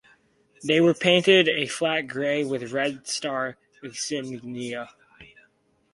They 0.63 0.81
were 0.81 0.95
painted 0.95 1.47
a 1.47 1.67
flat 1.67 2.07
gray 2.07 2.43
with 2.43 2.71
red 2.71 3.05
star 3.07 3.57
insignia. 3.83 4.89